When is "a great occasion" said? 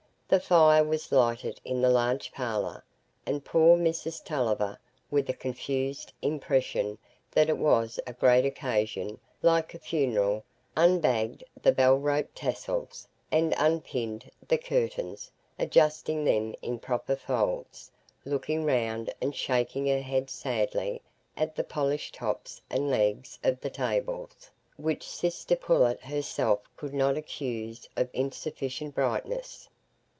8.07-9.19